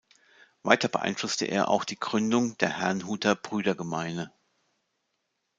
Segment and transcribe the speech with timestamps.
[0.63, 4.33] Weiter beeinflusste er auch die Gründung der Herrnhuter Brüdergemeine.